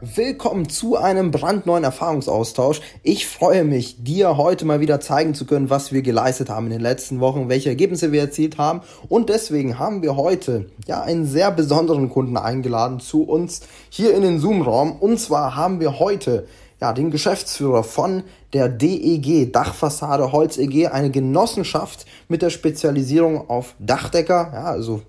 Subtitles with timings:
[0.00, 2.80] Willkommen zu einem brandneuen Erfahrungsaustausch.
[3.02, 6.72] Ich freue mich, dir heute mal wieder zeigen zu können, was wir geleistet haben in
[6.72, 8.82] den letzten Wochen, welche Ergebnisse wir erzielt haben.
[9.08, 14.22] Und deswegen haben wir heute ja einen sehr besonderen Kunden eingeladen zu uns hier in
[14.22, 14.92] den Zoom-Raum.
[14.92, 16.46] Und zwar haben wir heute
[16.80, 23.74] ja, den Geschäftsführer von der DEG, Dachfassade Holz EG, eine Genossenschaft mit der Spezialisierung auf
[23.80, 25.02] Dachdecker, ja, also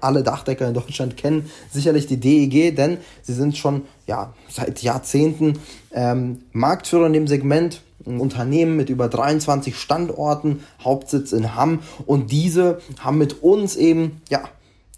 [0.00, 5.58] alle Dachdecker in Deutschland kennen sicherlich die DEG, denn sie sind schon ja, seit Jahrzehnten
[5.92, 7.82] ähm, Marktführer in dem Segment.
[8.04, 11.80] Ein Unternehmen mit über 23 Standorten, Hauptsitz in Hamm.
[12.04, 14.42] Und diese haben mit uns eben ja,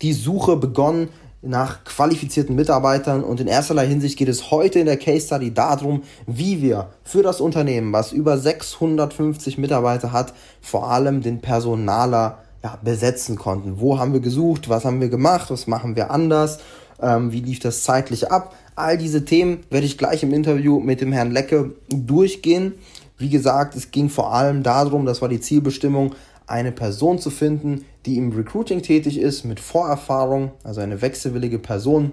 [0.01, 1.09] die Suche begonnen
[1.45, 3.23] nach qualifizierten Mitarbeitern.
[3.23, 7.23] Und in erster Hinsicht geht es heute in der Case Study darum, wie wir für
[7.23, 13.79] das Unternehmen, was über 650 Mitarbeiter hat, vor allem den Personaler ja, besetzen konnten.
[13.79, 14.71] Wo haben wir gesucht?
[14.71, 15.51] Was haben wir gemacht?
[15.51, 16.59] Was machen wir anders?
[17.01, 18.57] Ähm, wie lief das zeitlich ab?
[18.75, 22.73] All diese Themen werde ich gleich im Interview mit dem Herrn Lecke durchgehen.
[23.19, 26.15] Wie gesagt, es ging vor allem darum, das war die Zielbestimmung,
[26.47, 32.13] eine Person zu finden, die im Recruiting tätig ist, mit Vorerfahrung, also eine wechselwillige Person.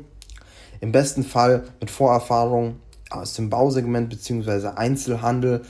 [0.82, 2.76] Im besten Fall mit Vorerfahrung
[3.10, 4.68] aus dem Bausegment bzw.
[4.76, 5.62] Einzelhandel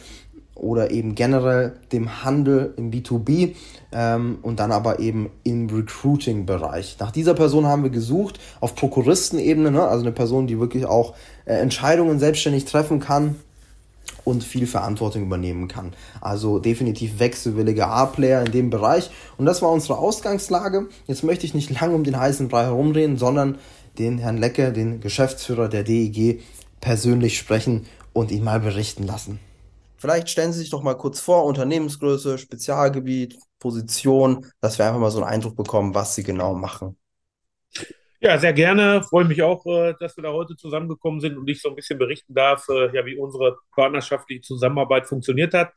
[0.62, 3.56] oder eben generell dem Handel im B2B
[3.92, 6.98] ähm, und dann aber eben im Recruiting-Bereich.
[7.00, 9.82] Nach dieser Person haben wir gesucht auf Prokuristenebene, ne?
[9.82, 11.16] also eine Person, die wirklich auch
[11.46, 13.38] äh, Entscheidungen selbstständig treffen kann
[14.24, 15.94] und viel Verantwortung übernehmen kann.
[16.22, 19.10] Also definitiv wechselwillige A-Player in dem Bereich.
[19.38, 20.90] Und das war unsere Ausgangslage.
[21.08, 23.58] Jetzt möchte ich nicht lange um den heißen Brei herumreden, sondern
[23.98, 26.42] den Herrn Lecke, den Geschäftsführer der DEG,
[26.82, 29.40] persönlich sprechen und ihn mal berichten lassen.
[30.02, 35.12] Vielleicht stellen Sie sich doch mal kurz vor, Unternehmensgröße, Spezialgebiet, Position, dass wir einfach mal
[35.12, 36.98] so einen Eindruck bekommen, was Sie genau machen.
[38.20, 39.04] Ja, sehr gerne.
[39.04, 42.00] Freue mich auch, äh, dass wir da heute zusammengekommen sind und ich so ein bisschen
[42.00, 45.72] berichten darf, äh, ja, wie unsere partnerschaftliche Zusammenarbeit funktioniert hat.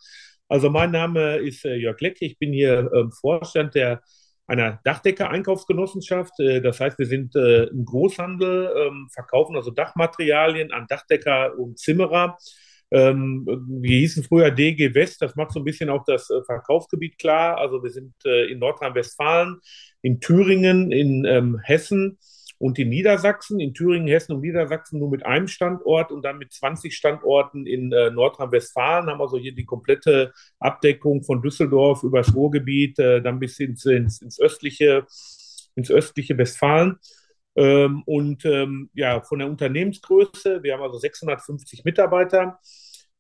[0.49, 2.17] Also mein Name ist äh, Jörg Leck.
[2.21, 4.01] Ich bin hier ähm, Vorstand der
[4.47, 6.33] einer Dachdecker-Einkaufsgenossenschaft.
[6.39, 12.37] Das heißt, wir sind im Großhandel, ähm, verkaufen also Dachmaterialien an Dachdecker und Zimmerer
[12.95, 17.19] ähm, wir hießen früher DG West, das macht so ein bisschen auch das äh, Verkaufsgebiet
[17.19, 17.59] klar.
[17.59, 19.59] Also wir sind äh, in Nordrhein-Westfalen,
[20.03, 22.19] in Thüringen, in ähm, Hessen
[22.59, 23.59] und in Niedersachsen.
[23.59, 27.91] In Thüringen, Hessen und Niedersachsen nur mit einem Standort und dann mit 20 Standorten in
[27.91, 29.11] äh, Nordrhein-Westfalen.
[29.11, 33.85] Haben also hier die komplette Abdeckung von Düsseldorf über das Ruhrgebiet, äh, dann bis ins,
[33.87, 35.05] ins, ins, östliche,
[35.75, 37.01] ins östliche Westfalen.
[37.57, 42.61] Ähm, und ähm, ja, von der Unternehmensgröße, wir haben also 650 Mitarbeiter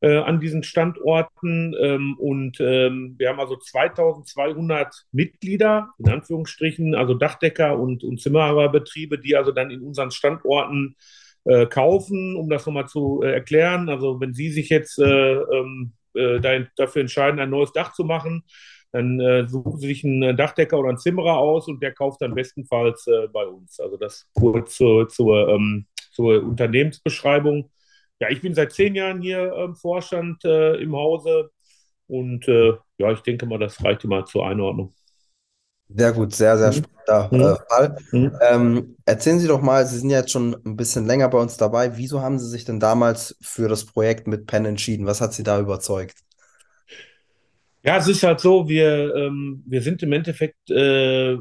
[0.00, 1.74] äh, an diesen Standorten.
[1.80, 9.18] Ähm, und ähm, wir haben also 2200 Mitglieder, in Anführungsstrichen, also Dachdecker und, und Zimmererbetriebe,
[9.18, 10.96] die also dann in unseren Standorten
[11.44, 13.88] äh, kaufen, um das nochmal zu äh, erklären.
[13.88, 18.44] Also wenn Sie sich jetzt äh, ähm, äh, dafür entscheiden, ein neues Dach zu machen,
[18.92, 22.34] dann äh, suchen Sie sich einen Dachdecker oder einen Zimmerer aus und der kauft dann
[22.34, 23.80] bestenfalls äh, bei uns.
[23.80, 27.70] Also das kurz zur, zur, ähm, zur Unternehmensbeschreibung
[28.20, 31.50] ja, ich bin seit zehn Jahren hier ähm, Vorstand äh, im Hause
[32.06, 34.94] und äh, ja, ich denke mal, das reicht immer zur Einordnung.
[35.88, 36.72] Sehr gut, sehr, sehr mhm.
[36.72, 37.66] spannender äh, mhm.
[37.68, 37.98] Fall.
[38.12, 38.38] Mhm.
[38.40, 41.56] Ähm, erzählen Sie doch mal, Sie sind ja jetzt schon ein bisschen länger bei uns
[41.56, 41.96] dabei.
[41.96, 45.06] Wieso haben Sie sich denn damals für das Projekt mit Penn entschieden?
[45.06, 46.16] Was hat Sie da überzeugt?
[47.82, 51.36] Ja, es ist halt so, wir, ähm, wir sind im Endeffekt äh,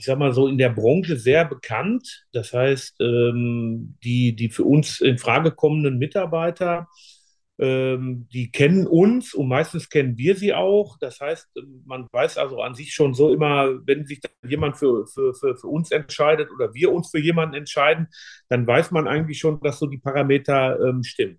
[0.00, 2.24] ich sag mal so, in der Branche sehr bekannt.
[2.32, 6.88] Das heißt, ähm, die, die für uns in Frage kommenden Mitarbeiter,
[7.58, 10.96] ähm, die kennen uns und meistens kennen wir sie auch.
[11.00, 11.50] Das heißt,
[11.84, 15.68] man weiß also an sich schon so immer, wenn sich jemand für, für, für, für
[15.68, 18.08] uns entscheidet oder wir uns für jemanden entscheiden,
[18.48, 21.38] dann weiß man eigentlich schon, dass so die Parameter ähm, stimmen.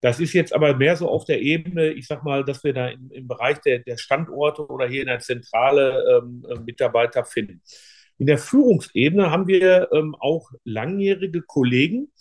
[0.00, 2.88] Das ist jetzt aber mehr so auf der Ebene, ich sag mal, dass wir da
[2.88, 7.62] im, im Bereich der, der, Standorte oder hier in der Zentrale ähm, äh, Mitarbeiter finden.
[8.18, 12.12] In der Führungsebene haben wir ähm, auch langjährige Kollegen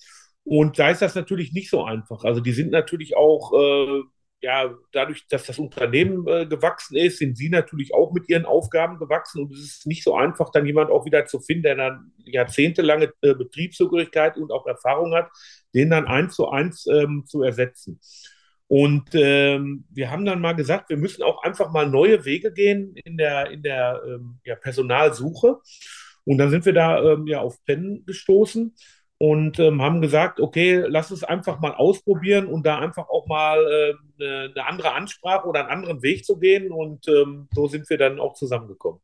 [0.44, 2.24] und da ist das natürlich nicht so einfach.
[2.24, 4.04] Also die sind natürlich auch äh,
[4.42, 9.00] ja, dadurch, dass das Unternehmen äh, gewachsen ist, sind sie natürlich auch mit ihren Aufgaben
[9.00, 12.12] gewachsen und es ist nicht so einfach, dann jemand auch wieder zu finden, der dann
[12.24, 15.30] jahrzehntelange äh, Betriebszugehörigkeit und auch Erfahrung hat,
[15.74, 18.00] den dann eins zu eins ähm, zu ersetzen.
[18.68, 22.96] Und ähm, wir haben dann mal gesagt, wir müssen auch einfach mal neue Wege gehen
[22.96, 25.58] in der, in der ähm, ja, Personalsuche.
[26.26, 28.76] Und dann sind wir da ähm, ja auf Penn gestoßen
[29.20, 33.96] und ähm, haben gesagt, okay, lass es einfach mal ausprobieren und da einfach auch mal
[34.20, 36.72] äh, eine, andere Ansprache oder einen anderen Weg zu gehen.
[36.72, 39.00] Und ähm, so sind wir dann auch zusammengekommen.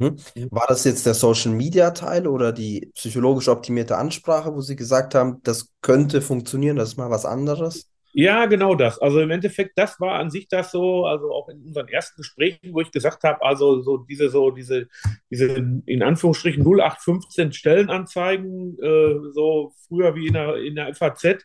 [0.00, 0.16] Hm?
[0.50, 5.14] War das jetzt der Social Media Teil oder die psychologisch optimierte Ansprache, wo Sie gesagt
[5.14, 7.91] haben, das könnte funktionieren, das ist mal was anderes?
[8.14, 8.98] Ja, genau das.
[8.98, 12.74] Also im Endeffekt, das war an sich das so, also auch in unseren ersten Gesprächen,
[12.74, 14.88] wo ich gesagt habe, also so diese, so diese,
[15.30, 15.46] diese
[15.86, 21.38] in Anführungsstrichen 0815 Stellenanzeigen, äh, so früher wie in der, in der FAZ,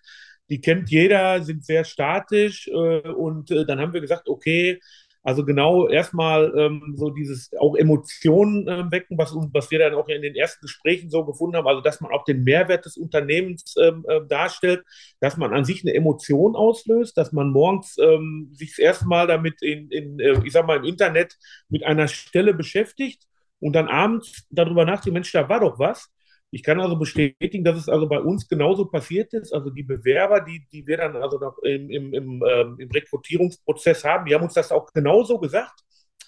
[0.50, 4.80] die kennt jeder, sind sehr statisch äh, und äh, dann haben wir gesagt, okay,
[5.28, 10.08] also genau erstmal ähm, so dieses auch Emotionen äh, wecken, was, was wir dann auch
[10.08, 13.76] in den ersten Gesprächen so gefunden haben, also dass man auch den Mehrwert des Unternehmens
[13.78, 14.86] ähm, äh, darstellt,
[15.20, 19.92] dass man an sich eine Emotion auslöst, dass man morgens ähm, sich erstmal damit in,
[19.92, 21.36] in äh, ich sag mal, im Internet
[21.68, 23.24] mit einer Stelle beschäftigt
[23.60, 26.08] und dann abends darüber nachdenkt, Mensch, da war doch was.
[26.50, 29.54] Ich kann also bestätigen, dass es also bei uns genauso passiert ist.
[29.54, 34.04] Also die Bewerber, die, die wir dann also noch im, im, im, ähm, im Rekrutierungsprozess
[34.06, 35.82] haben, die haben uns das auch genauso gesagt.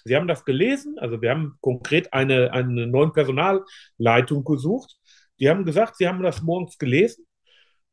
[0.04, 4.96] Sie haben das gelesen, also wir haben konkret eine, eine neue Personalleitung gesucht.
[5.38, 7.26] Die haben gesagt, sie haben das morgens gelesen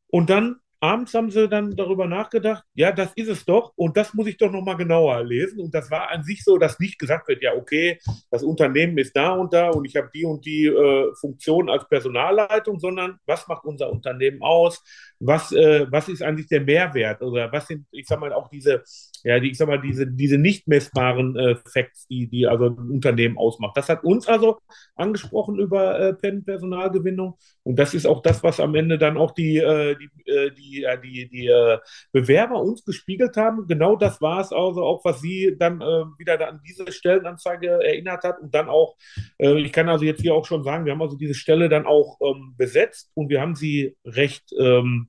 [0.08, 4.14] und dann abends haben sie dann darüber nachgedacht, ja, das ist es doch und das
[4.14, 5.60] muss ich doch nochmal genauer lesen.
[5.60, 7.98] Und das war an sich so, dass nicht gesagt wird, ja, okay,
[8.30, 11.88] das Unternehmen ist da und da und ich habe die und die äh, Funktion als
[11.88, 14.82] Personalleitung, sondern was macht unser Unternehmen aus?
[15.20, 17.22] Was, äh, was ist eigentlich der Mehrwert?
[17.22, 18.82] Oder was sind, ich sag mal, auch diese,
[19.24, 22.90] ja, die, ich sag mal, diese, diese nicht messbaren äh, Facts, die, die also ein
[22.90, 23.76] Unternehmen ausmacht.
[23.76, 24.58] Das hat uns also
[24.94, 29.58] angesprochen über äh, Personalgewinnung und das ist auch das, was am Ende dann auch die,
[29.58, 31.78] äh, die, äh, die äh, die, die äh,
[32.12, 33.66] Bewerber uns gespiegelt haben.
[33.66, 38.24] Genau das war es also auch, was sie dann äh, wieder an diese Stellenanzeige erinnert
[38.24, 38.40] hat.
[38.40, 38.96] Und dann auch,
[39.38, 41.86] äh, ich kann also jetzt hier auch schon sagen, wir haben also diese Stelle dann
[41.86, 45.07] auch ähm, besetzt und wir haben sie recht ähm,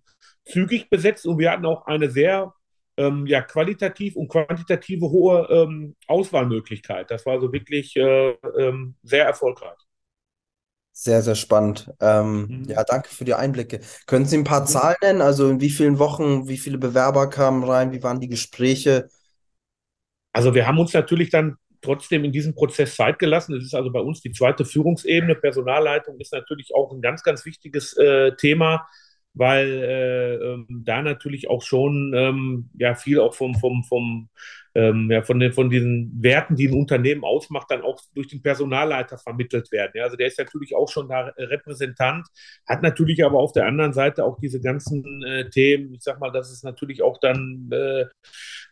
[0.50, 2.54] zügig besetzt und wir hatten auch eine sehr
[2.98, 7.10] ähm, ja, qualitativ und quantitative hohe ähm, Auswahlmöglichkeit.
[7.10, 9.78] Das war also wirklich äh, ähm, sehr erfolgreich.
[10.92, 11.90] Sehr, sehr spannend.
[12.02, 12.64] Ähm, mhm.
[12.68, 13.80] Ja, danke für die Einblicke.
[14.06, 14.66] Können Sie ein paar.
[14.66, 15.22] Zahlen nennen?
[15.22, 17.94] Also in wie vielen Wochen, wie viele Bewerber kamen rein?
[17.94, 19.08] Wie waren die Gespräche?
[20.34, 23.56] Also wir haben uns natürlich dann trotzdem in diesem Prozess Zeit gelassen.
[23.56, 25.36] Das ist also bei uns die zweite Führungsebene.
[25.36, 28.86] Personalleitung ist natürlich auch ein ganz, ganz wichtiges äh, Thema
[29.34, 34.30] weil äh, ähm, da natürlich auch schon ähm, ja viel auch vom, vom, vom
[34.76, 38.42] ähm, ja, von, den, von diesen Werten, die ein Unternehmen ausmacht, dann auch durch den
[38.42, 39.92] Personalleiter vermittelt werden.
[39.96, 42.28] Ja, also der ist natürlich auch schon da Repräsentant,
[42.68, 46.32] hat natürlich aber auf der anderen Seite auch diese ganzen äh, Themen, ich sag mal,
[46.32, 48.06] dass es natürlich auch dann äh,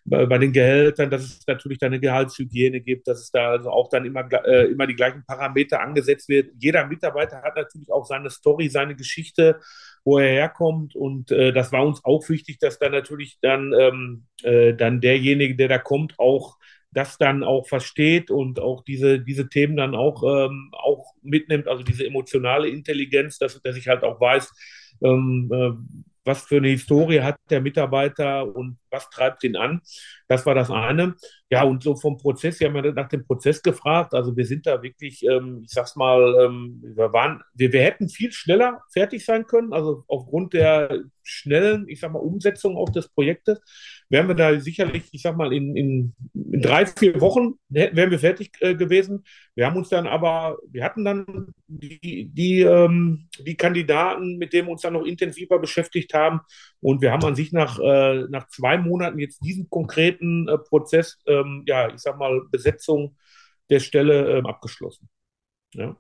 [0.06, 3.72] bei, bei, den Gehältern, dass es natürlich dann eine Gehaltshygiene gibt, dass es da also
[3.72, 6.52] auch dann immer, äh, immer die gleichen Parameter angesetzt wird.
[6.60, 9.60] Jeder Mitarbeiter hat natürlich auch seine Story, seine Geschichte
[10.08, 10.96] wo er herkommt.
[10.96, 15.58] Und äh, das war uns auch wichtig, dass dann natürlich dann, ähm, äh, dann derjenige,
[15.58, 16.56] der da kommt, auch
[16.92, 21.84] das dann auch versteht und auch diese, diese Themen dann auch, ähm, auch mitnimmt, also
[21.84, 24.50] diese emotionale Intelligenz, dass, dass ich halt auch weiß,
[25.04, 25.72] ähm, äh,
[26.24, 29.82] was für eine Historie hat der Mitarbeiter und was treibt ihn an.
[30.28, 31.16] Das war das eine.
[31.50, 34.14] Ja, und so vom Prozess, wir haben ja nach dem Prozess gefragt.
[34.14, 38.10] Also wir sind da wirklich, ähm, ich sag's mal, ähm, wir waren, wir, wir hätten
[38.10, 39.72] viel schneller fertig sein können.
[39.72, 43.62] Also aufgrund der schnellen, ich sag mal, Umsetzung auch des Projektes
[44.10, 48.20] wären wir da sicherlich, ich sag mal, in, in, in drei, vier Wochen wären wir
[48.20, 49.24] fertig äh, gewesen.
[49.56, 54.68] Wir haben uns dann aber, wir hatten dann die, die, ähm, die Kandidaten, mit denen
[54.68, 56.42] wir uns dann noch intensiver beschäftigt haben.
[56.80, 58.87] Und wir haben an sich nach, äh, nach zwei Monaten
[59.18, 63.16] jetzt diesen konkreten äh, Prozess, ähm, ja, ich sag mal, Besetzung
[63.70, 65.10] der Stelle ähm, abgeschlossen.
[65.74, 65.96] Ja.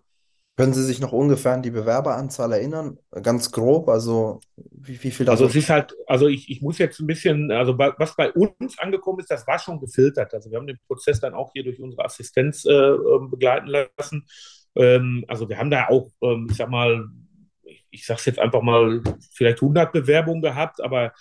[0.57, 2.97] Können Sie sich noch ungefähr an die Bewerberanzahl erinnern?
[3.21, 6.99] Ganz grob, also wie, wie viel Also es ist halt, also ich, ich muss jetzt
[6.99, 10.33] ein bisschen, also was bei uns angekommen ist, das war schon gefiltert.
[10.33, 14.25] Also wir haben den Prozess dann auch hier durch unsere Assistenz äh, ähm, begleiten lassen.
[14.75, 17.07] Ähm, also wir haben da auch, ähm, ich sag mal,
[17.91, 21.13] ich, sage es jetzt einfach mal, vielleicht 100 Bewerbungen gehabt, aber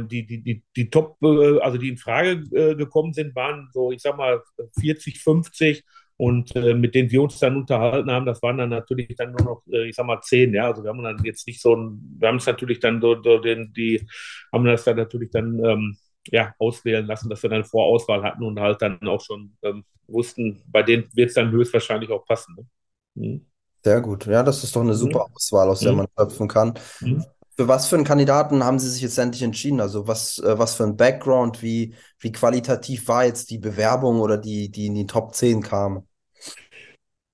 [0.00, 3.92] die, die, die, die Top, äh, also die in Frage äh, gekommen sind, waren so,
[3.92, 4.42] ich sag mal,
[4.80, 5.84] 40, 50
[6.16, 9.42] Und äh, mit denen wir uns dann unterhalten haben, das waren dann natürlich dann nur
[9.44, 10.66] noch, äh, ich sag mal, zehn, ja.
[10.68, 13.38] Also wir haben dann jetzt nicht so ein, wir haben es natürlich dann so, so
[13.38, 14.06] den, die,
[14.52, 15.96] haben das dann natürlich dann ähm,
[16.28, 20.62] ja, auswählen lassen, dass wir dann Vorauswahl hatten und halt dann auch schon ähm, wussten,
[20.66, 22.56] bei denen wird es dann höchstwahrscheinlich auch passen.
[22.56, 22.66] Ne?
[23.14, 23.46] Mhm.
[23.82, 24.24] Sehr gut.
[24.26, 25.34] Ja, das ist doch eine super mhm.
[25.34, 25.98] Auswahl, aus der mhm.
[25.98, 26.74] man schöpfen kann.
[27.00, 27.24] Mhm.
[27.56, 29.80] Für was für einen Kandidaten haben Sie sich jetzt endlich entschieden?
[29.80, 34.38] Also was, äh, was für ein Background, wie, wie qualitativ war jetzt die Bewerbung oder
[34.38, 36.06] die, die in die Top 10 kam?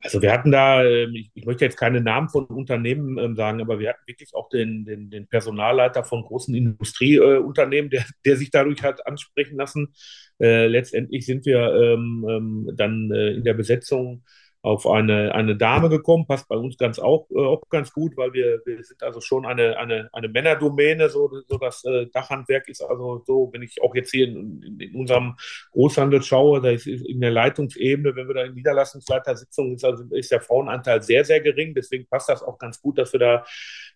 [0.02, 3.78] Also wir hatten da, ähm, ich, möchte jetzt keine Namen von Unternehmen ähm, sagen, aber
[3.78, 8.82] wir hatten wirklich auch den, den, den Personalleiter von großen Industrieunternehmen, der, der sich dadurch
[8.82, 9.92] hat ansprechen lassen.
[10.40, 14.24] Äh, letztendlich sind wir ähm dann äh, in der Besetzung
[14.62, 18.33] auf eine, eine Dame gekommen, passt bei uns ganz auch, äh, auch ganz gut, weil
[18.35, 22.83] wir, wir sind also schon eine, eine, eine Männerdomäne, so, so das äh, Dachhandwerk ist
[22.83, 25.37] also so, wenn ich auch jetzt hier in, in, in unserem
[25.73, 30.31] Großhandel schaue, da ist in der Leitungsebene, wenn wir da in Niederlassungsleitersitzungen ist, also ist
[30.31, 33.45] der Frauenanteil sehr, sehr gering, deswegen passt das auch ganz gut, dass wir da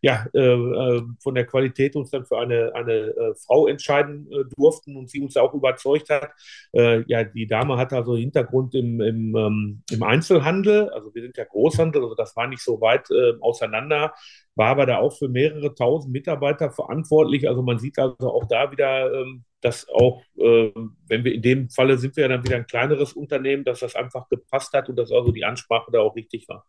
[0.04, 4.44] ja, äh, äh, von der Qualität uns dann für eine, eine äh, Frau entscheiden äh,
[4.54, 6.30] durften und sie uns auch überzeugt hat.
[6.72, 11.44] Ja, die Dame hat also Hintergrund im, im, ähm, im Einzelhandel, also wir sind ja
[11.44, 14.14] Großhandel, also das war nicht so weit äh, auseinander,
[14.54, 17.48] war aber da auch für mehrere tausend Mitarbeiter verantwortlich.
[17.48, 21.70] Also man sieht also auch da wieder, ähm, dass auch, ähm, wenn wir in dem
[21.70, 24.96] Falle sind wir ja dann wieder ein kleineres Unternehmen, dass das einfach gepasst hat und
[24.96, 26.66] dass also die Ansprache da auch richtig war.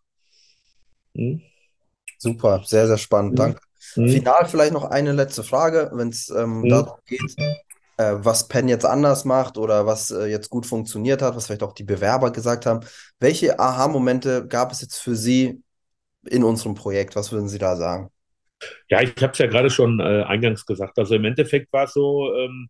[1.16, 1.42] Hm?
[2.18, 3.34] Super, sehr, sehr spannend.
[3.34, 3.38] Mhm.
[3.38, 3.60] Danke.
[3.96, 4.10] Mhm.
[4.10, 6.70] Final vielleicht noch eine letzte Frage, wenn es ähm, mhm.
[6.70, 7.36] darum geht,
[7.98, 11.64] äh, was Penn jetzt anders macht oder was äh, jetzt gut funktioniert hat, was vielleicht
[11.64, 12.82] auch die Bewerber gesagt haben.
[13.20, 15.62] Welche Aha-Momente gab es jetzt für Sie
[16.28, 17.16] in unserem Projekt?
[17.16, 18.10] Was würden Sie da sagen?
[18.90, 20.98] Ja, ich habe es ja gerade schon äh, eingangs gesagt.
[20.98, 22.70] Also im Endeffekt war es so, ähm,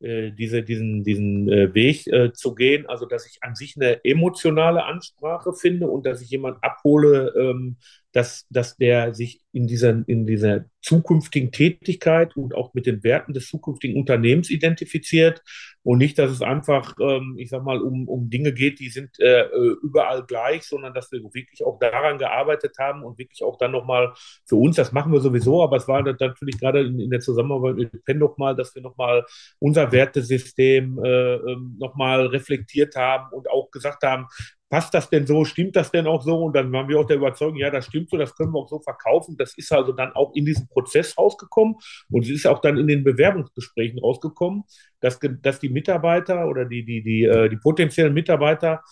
[0.00, 2.04] äh, diese, diesen, diesen äh, Weg
[2.34, 6.60] zu gehen, also dass ich an sich eine emotionale Ansprache finde und dass ich jemanden
[6.62, 7.76] abhole, ähm,
[8.12, 13.32] dass, dass der sich in dieser, in dieser zukünftigen Tätigkeit und auch mit den Werten
[13.32, 15.42] des zukünftigen Unternehmens identifiziert
[15.82, 19.18] und nicht, dass es einfach, ähm, ich sag mal, um, um Dinge geht, die sind
[19.18, 19.46] äh,
[19.82, 24.12] überall gleich, sondern dass wir wirklich auch daran gearbeitet haben und wirklich auch dann nochmal
[24.44, 27.76] für uns, das machen wir sowieso, aber es war natürlich gerade in, in der Zusammenarbeit
[27.76, 29.24] mit Penn nochmal, dass wir nochmal
[29.58, 34.26] unser Wertesystem äh, ähm, nochmal reflektiert haben und auch gesagt haben,
[34.68, 36.44] passt das denn so, stimmt das denn auch so?
[36.44, 38.68] Und dann waren wir auch der Überzeugung, ja, das stimmt so, das können wir auch
[38.68, 39.36] so verkaufen.
[39.36, 41.76] Das ist also dann auch in diesem Prozess rausgekommen
[42.10, 44.64] und es ist auch dann in den Bewerbungsgesprächen rausgekommen,
[45.00, 48.82] dass, dass die Mitarbeiter oder die, die, die, äh, die potenziellen Mitarbeiter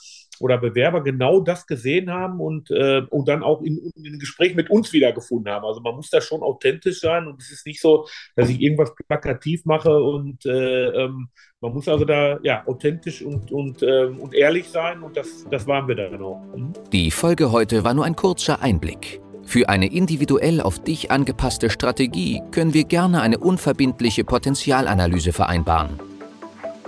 [0.40, 4.70] oder Bewerber genau das gesehen haben und, äh, und dann auch in, in Gespräch mit
[4.70, 5.64] uns wiedergefunden haben.
[5.64, 8.92] Also man muss da schon authentisch sein und es ist nicht so, dass ich irgendwas
[9.08, 11.28] plakativ mache und äh, ähm,
[11.60, 15.66] man muss also da ja authentisch und, und, äh, und ehrlich sein und das, das
[15.66, 16.42] waren wir dann auch.
[16.54, 16.72] Mhm.
[16.92, 19.20] Die Folge heute war nur ein kurzer Einblick.
[19.46, 26.13] Für eine individuell auf dich angepasste Strategie können wir gerne eine unverbindliche Potenzialanalyse vereinbaren.